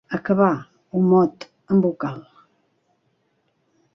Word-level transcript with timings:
Acabar, 0.17 0.53
un 0.99 1.05
mot, 1.09 1.45
en 1.75 1.83
vocal. 1.85 2.17